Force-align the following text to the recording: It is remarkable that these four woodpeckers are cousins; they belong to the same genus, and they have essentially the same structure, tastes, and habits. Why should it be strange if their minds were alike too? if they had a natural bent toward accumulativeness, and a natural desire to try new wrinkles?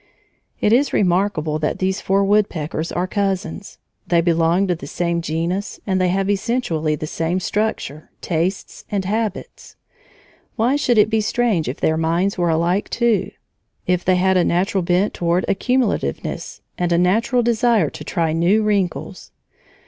It 0.59 0.73
is 0.73 0.93
remarkable 0.93 1.59
that 1.59 1.77
these 1.77 2.01
four 2.01 2.25
woodpeckers 2.25 2.91
are 2.91 3.05
cousins; 3.05 3.77
they 4.07 4.19
belong 4.19 4.65
to 4.65 4.73
the 4.73 4.87
same 4.87 5.21
genus, 5.21 5.79
and 5.85 6.01
they 6.01 6.07
have 6.07 6.27
essentially 6.27 6.95
the 6.95 7.05
same 7.05 7.39
structure, 7.39 8.09
tastes, 8.19 8.83
and 8.89 9.05
habits. 9.05 9.75
Why 10.55 10.75
should 10.75 10.97
it 10.97 11.11
be 11.11 11.21
strange 11.21 11.69
if 11.69 11.79
their 11.79 11.97
minds 11.97 12.35
were 12.35 12.49
alike 12.49 12.89
too? 12.89 13.29
if 13.85 14.03
they 14.03 14.15
had 14.15 14.37
a 14.37 14.43
natural 14.43 14.81
bent 14.81 15.13
toward 15.13 15.45
accumulativeness, 15.47 16.61
and 16.79 16.91
a 16.91 16.97
natural 16.97 17.43
desire 17.43 17.91
to 17.91 18.03
try 18.03 18.33
new 18.33 18.63
wrinkles? 18.63 19.29